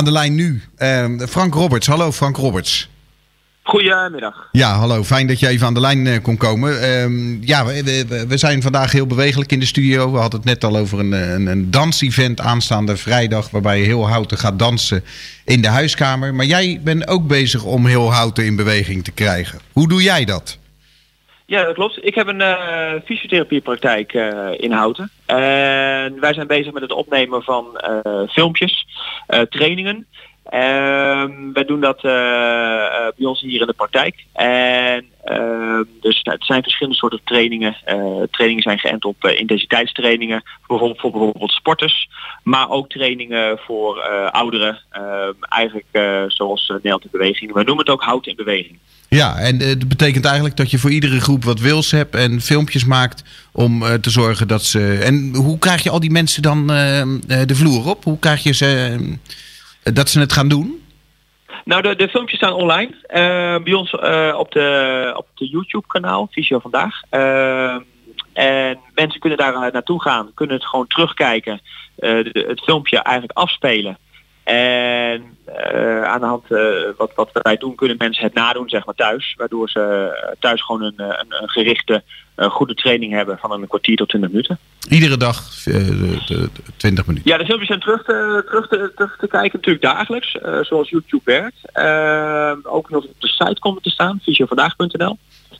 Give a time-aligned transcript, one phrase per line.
[0.00, 1.86] aan de lijn nu ehm, Frank Roberts.
[1.86, 2.88] Hallo Frank Roberts.
[3.62, 4.48] Goedemiddag.
[4.52, 5.04] Ja, hallo.
[5.04, 6.82] Fijn dat je even aan de lijn uh, kon komen.
[6.82, 10.12] Ehm, ja, we, we, we, zijn vandaag heel bewegelijk in de studio.
[10.12, 13.50] We hadden het net al over een, een, een dansevent aanstaande vrijdag...
[13.50, 15.04] waarbij heel Houten gaat dansen
[15.44, 16.34] in de huiskamer.
[16.34, 19.58] Maar jij bent ook bezig om heel Houten in beweging te krijgen.
[19.72, 20.58] Hoe doe jij dat?
[21.50, 22.04] Ja, dat klopt.
[22.04, 25.10] Ik heb een uh, fysiotherapiepraktijk uh, in Houten.
[25.26, 28.86] En wij zijn bezig met het opnemen van uh, filmpjes,
[29.48, 30.06] trainingen...
[30.54, 34.24] Um, wij doen dat uh, uh, bij ons hier in de praktijk.
[34.32, 37.76] En uh, dus het zijn verschillende soorten trainingen.
[38.30, 42.08] trainingen zijn geënt op intensiteitstrainingen, bijvoorbeeld voor bijvoorbeeld sporters,
[42.42, 44.78] maar ook trainingen voor ouderen.
[44.90, 45.86] Ehm, eigenlijk
[46.26, 47.52] zoals Nederland in beweging.
[47.52, 48.78] We noemen het ook hout in beweging.
[49.08, 52.84] Ja, en dat betekent eigenlijk dat je voor iedere groep wat wils hebt en filmpjes
[52.84, 54.98] maakt om te zorgen dat ze.
[55.02, 58.04] En hoe krijg je al die mensen dan de vloer op?
[58.04, 58.98] Hoe krijg je ze
[59.82, 60.84] dat ze het gaan doen?
[61.64, 62.90] Nou, de, de filmpjes staan online.
[62.90, 67.02] Uh, bij ons uh, op de, op de YouTube kanaal, Visio Vandaag.
[68.32, 71.60] En mensen kunnen daar naartoe gaan, kunnen het gewoon terugkijken.
[72.32, 73.98] Het filmpje eigenlijk afspelen.
[74.50, 75.38] En
[76.04, 76.44] aan de hand
[76.96, 79.34] wat, wat wij doen, kunnen mensen het nadoen zeg maar thuis.
[79.36, 82.02] Waardoor ze thuis gewoon een, een, een gerichte
[82.34, 84.58] een goede training hebben van een kwartier tot 20 minuten.
[84.88, 87.30] Iedere dag uh, de, de, 20 minuten?
[87.30, 91.22] Ja, de filmpjes zijn terug te, terug te, terug te kijken natuurlijk dagelijks, zoals YouTube
[91.24, 91.60] werkt.
[92.66, 95.18] Ook nog op de site komen te staan, fysiovandaag.nl.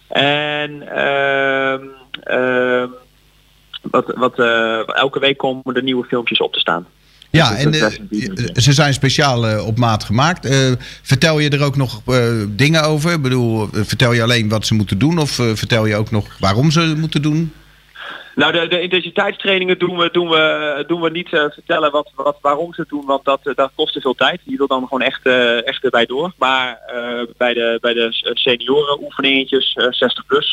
[0.09, 1.85] En ehm,
[2.23, 2.89] ehm,
[3.83, 4.39] wat, wat,
[4.95, 6.87] elke week komen er nieuwe filmpjes op te staan.
[7.31, 7.87] Ja, en uh,
[8.55, 10.49] ze zijn speciaal uh, op maat gemaakt.
[11.03, 12.03] Vertel je er ook nog
[12.49, 13.13] dingen over?
[13.13, 16.71] Ik bedoel, vertel je alleen wat ze moeten doen of vertel je ook nog waarom
[16.71, 17.53] ze moeten doen?
[18.35, 22.75] Nou, de, de intensiteitstrainingen doen we, doen we, doen we niet vertellen wat, wat, waarom
[22.75, 24.41] ze het doen, want dat, dat kost te veel tijd.
[24.45, 25.27] Je wil dan gewoon echt,
[25.65, 26.33] echt erbij door.
[26.39, 26.79] Maar
[27.37, 30.53] bij de, bij de senioren oefeningetjes, 60 plus,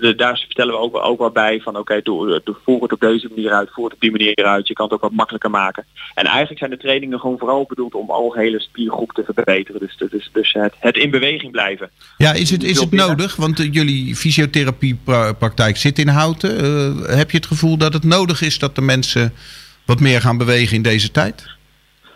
[0.00, 3.28] de, daar vertellen we ook, ook wel bij van oké, okay, voer het op deze
[3.28, 4.68] manier uit, voer het op die manier uit.
[4.68, 5.84] Je kan het ook wat makkelijker maken.
[6.14, 9.80] En eigenlijk zijn de trainingen gewoon vooral bedoeld om algehele spiergroep te verbeteren.
[9.80, 11.90] Dus, dus, dus het, het in beweging blijven.
[12.16, 13.36] Ja, is het, is het nodig?
[13.36, 16.61] Want jullie fysiotherapiepraktijk zit in Houten.
[16.62, 19.32] Uh, heb je het gevoel dat het nodig is dat de mensen
[19.86, 21.50] wat meer gaan bewegen in deze tijd?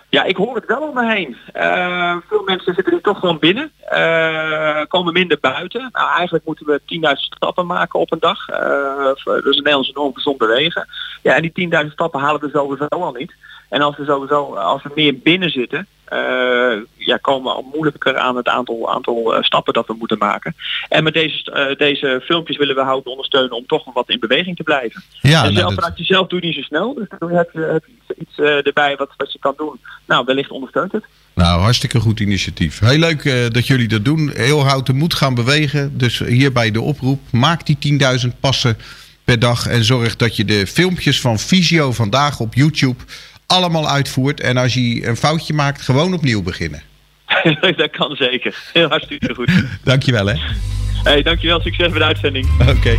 [0.08, 1.36] Ja, ik hoor het wel om me heen.
[1.54, 3.72] Uh, veel mensen zitten er toch gewoon binnen.
[3.92, 5.88] Uh, komen minder buiten.
[5.92, 8.48] Nou, eigenlijk moeten we 10.000 stappen maken op een dag.
[8.48, 10.88] Uh, dus een Nederlands enorm gezond bewegen.
[11.22, 13.34] Ja, en die 10.000 stappen halen we sowieso al niet.
[13.68, 18.36] En als we sowieso, als we meer binnen zitten, uh, ja, komen al moeilijker aan
[18.36, 20.54] het aantal, aantal uh, stappen dat we moeten maken.
[20.88, 24.56] En met deze, uh, deze filmpjes willen we houden ondersteunen om toch wat in beweging
[24.56, 25.02] te blijven.
[25.20, 26.94] Ja, en zelf, nou, vanuit jezelf doe je niet zo snel.
[26.94, 29.80] Dus dan heb je, heb je iets, iets erbij wat, wat je kan doen.
[30.06, 31.04] Nou, wellicht ondersteunt het.
[31.34, 32.78] Nou, hartstikke goed initiatief.
[32.78, 34.30] Heel leuk dat jullie dat doen.
[34.34, 35.98] Heel houten moet gaan bewegen.
[35.98, 37.20] Dus hierbij de oproep.
[37.30, 38.76] Maak die 10.000 passen
[39.24, 39.66] per dag.
[39.66, 43.02] En zorg dat je de filmpjes van Visio vandaag op YouTube
[43.46, 44.40] allemaal uitvoert.
[44.40, 46.82] En als je een foutje maakt, gewoon opnieuw beginnen.
[47.76, 48.70] dat kan zeker.
[48.72, 49.50] Heel hartstikke goed.
[49.84, 50.34] dankjewel hè.
[51.02, 51.60] Hey, dankjewel.
[51.60, 52.48] Succes met de uitzending.
[52.60, 52.70] Oké.
[52.70, 52.98] Okay.